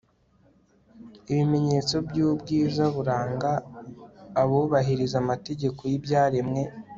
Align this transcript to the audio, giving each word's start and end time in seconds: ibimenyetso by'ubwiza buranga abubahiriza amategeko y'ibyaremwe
ibimenyetso 1.31 1.95
by'ubwiza 2.07 2.83
buranga 2.95 3.51
abubahiriza 4.41 5.15
amategeko 5.23 5.79
y'ibyaremwe 5.91 6.61